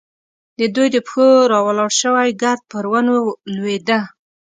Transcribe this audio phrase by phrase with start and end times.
[0.59, 3.15] د دوی د پښو راولاړ شوی ګرد پر ونو
[3.55, 3.99] لوېده.